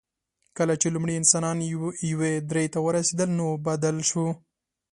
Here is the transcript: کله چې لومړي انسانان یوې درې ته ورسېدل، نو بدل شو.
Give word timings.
کله 0.57 0.73
چې 0.81 0.87
لومړي 0.95 1.13
انسانان 1.17 1.57
یوې 2.11 2.33
درې 2.51 2.65
ته 2.73 2.79
ورسېدل، 2.87 3.29
نو 3.39 3.47
بدل 3.67 3.95
شو. 4.09 4.27